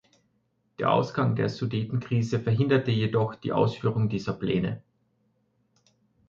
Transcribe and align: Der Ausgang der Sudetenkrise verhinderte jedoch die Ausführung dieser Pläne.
Der 0.79 0.91
Ausgang 0.91 1.35
der 1.35 1.47
Sudetenkrise 1.47 2.39
verhinderte 2.39 2.89
jedoch 2.89 3.35
die 3.35 3.51
Ausführung 3.53 4.09
dieser 4.09 4.33
Pläne. 4.33 4.81